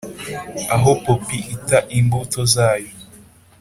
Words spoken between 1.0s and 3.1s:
poppy ita imbuto zayo